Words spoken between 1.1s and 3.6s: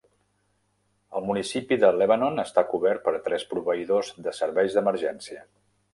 El municipi de Lebanon està cobert per tres